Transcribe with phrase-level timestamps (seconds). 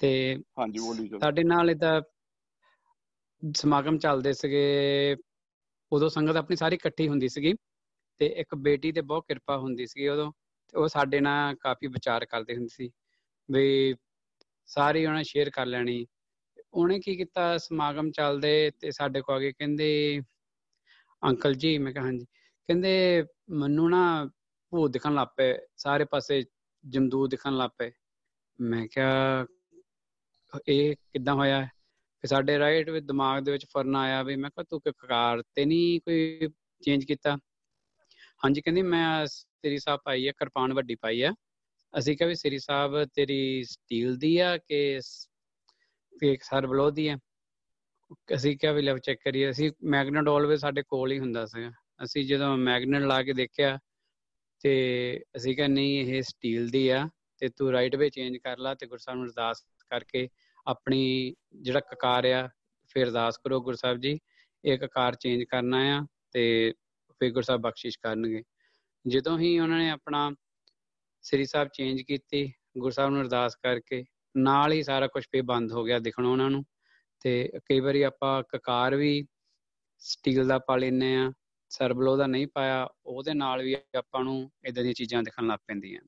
[0.00, 0.10] ਤੇ
[0.58, 2.00] ਹਾਂਜੀ ਬੋਲੀ ਚਲੋ ਸਾਡੇ ਨਾਲ ਇਹਦਾ
[3.42, 5.16] ਸਮਾਗਮ ਚੱਲਦੇ ਸੀਗੇ
[5.92, 7.54] ਉਦੋਂ ਸੰਗਤ ਆਪਣੀ ਸਾਰੀ ਇਕੱਠੀ ਹੁੰਦੀ ਸੀਗੀ
[8.20, 10.30] ਤੇ ਇੱਕ ਬੇਟੀ ਤੇ ਬਹੁਤ ਕਿਰਪਾ ਹੁੰਦੀ ਸੀਗੀ ਉਦੋਂ
[10.74, 12.90] ਤੇ ਉਹ ਸਾਡੇ ਨਾਲ ਕਾਫੀ ਵਿਚਾਰ ਕਰਦੇ ਹੁੰਦੇ ਸੀ
[13.48, 13.94] ਵੀ
[14.68, 16.06] ਸਾਰੀ ਉਹਨਾਂ ਸ਼ੇਅਰ ਕਰ ਲੈਣੀ।
[16.72, 20.20] ਉਹਨੇ ਕੀ ਕੀਤਾ ਸਮਾਗਮ ਚੱਲਦੇ ਤੇ ਸਾਡੇ ਕੋ ਆ ਕੇ ਕਹਿੰਦੇ
[21.22, 23.24] ਅੰਕਲ ਜੀ ਮੈਂ ਕਿਹਾ ਹਾਂਜੀ ਕਹਿੰਦੇ
[23.58, 24.02] ਮੈਨੂੰ ਨਾ
[24.72, 26.42] ਭੂਤ ਦਿਖਣ ਲੱਗ ਪਏ ਸਾਰੇ ਪਾਸੇ
[26.84, 27.90] ਜਮਦੂਤ ਦਿਖਣ ਲੱਗ ਪਏ।
[28.58, 29.46] ਮੈਂ ਕਿਹਾ
[30.68, 31.62] ਇਹ ਕਿੱਦਾਂ ਹੋਇਆ?
[32.20, 35.64] ਫਿਰ ਸਾਡੇ ਰਾਈਟ ਵਿੱਚ ਦਿਮਾਗ ਦੇ ਵਿੱਚ ਫਰਨ ਆਇਆ ਵੀ ਮੈਂ ਕਿਹਾ ਤੂੰ ਕਕਾਰ ਤੇ
[35.64, 36.48] ਨਹੀਂ ਕੋਈ
[36.82, 37.36] ਚੇਂਜ ਕੀਤਾ?
[38.44, 39.26] ਹਾਂਜੀ, ਕਹਿੰਦੀ ਮੈਂ
[39.62, 41.30] ਤੇਰੀ ਸਾਹਿਬ ਪਾਈ ਹੈ ਕਿਰਪਾਨ ਵੱਡੀ ਪਾਈ ਹੈ
[41.98, 45.00] ਅਸੀਂ ਕਿਹਾ ਵੀ ਸ੍ਰੀ ਸਾਹਿਬ ਤੇਰੀ ਸਟੀਲ ਦੀ ਆ ਕਿ
[46.20, 47.18] ਫੇਕ ਸਰ ਬਲੋ ਦੀ ਆ?
[48.34, 51.70] ਅਸੀਂ ਕਿਹਾ ਵੀ ਲੈ ਚੈੱਕ ਕਰੀਏ। ਅਸੀਂ ਮੈਗਨੇਟ ਆਲਵੇਜ਼ ਸਾਡੇ ਕੋਲ ਹੀ ਹੁੰਦਾ ਸੀਗਾ।
[52.04, 53.78] ਅਸੀਂ ਜਦੋਂ ਮੈਗਨੇਟ ਲਾ ਕੇ ਦੇਖਿਆ
[54.60, 58.74] ਤੇ ਅਸੀਂ ਕਿਹਾ ਨਹੀਂ, ਇਹ ਸਟੀਲ ਦੀ ਆ ਤੇ ਤੂੰ ਰਾਈਟ ਵੇ ਚੇਂਜ ਕਰ ਲਾ
[58.74, 60.28] ਤੇ ਗੁਰਸਾਹਿਬ ਨੂੰ ਅਰਦਾਸ ਕਰਕੇ
[60.66, 62.48] ਆਪਣੀ ਜਿਹੜਾ ਕਕਾਰ ਆ,
[62.88, 64.18] ਫਿਰ ਅਰਦਾਸ ਕਰੋ ਗੁਰਸਾਹਿਬ ਜੀ,
[64.64, 66.72] ਇਹ ਕਕਾਰ ਚੇਂਜ ਕਰਨਾ ਆ ਤੇ
[67.20, 68.42] ਫਿਰ ਗੁਰਸਾਹਿਬ ਬਖਸ਼ਿਸ਼ ਕਰਨਗੇ।
[69.06, 70.30] ਜਦੋਂ ਹੀ ਉਹਨਾਂ ਨੇ ਆਪਣਾ
[71.22, 74.04] ਸ੍ਰੀ ਸਾਹਿਬ ਚੇਂਜ ਕੀਤੀ ਗੁਰਸਾਹਿਬ ਨੂੰ ਅਰਦਾਸ ਕਰਕੇ,
[74.36, 76.64] ਨਾਲ ਹੀ ਸਾਰਾ ਕੁਝ ਫੇ ਬੰਦ ਹੋ ਗਿਆ ਦਿਖਣਾ ਉਹਨਾਂ ਨੂੰ।
[77.20, 79.26] ਤੇ ਕਈ ਵਾਰੀ ਆਪਾਂ ਕਕਾਰ ਵੀ
[79.98, 81.32] ਸਟੀਲ ਦਾ ਪਾ ਲੈਨੇ ਆ
[81.68, 86.00] ਸਰਬਲੋ ਦਾ ਨਹੀਂ ਪਾਇਆ, ਉਹਦੇ ਨਾਲ ਵੀ ਆਪਾਂ ਨੂੰ ਇਦਾਂ ਦੀਆਂ ਚੀਜ਼ਾਂ ਦਿਖਣ ਲੱਗ ਪੈਂਦੀਆਂ।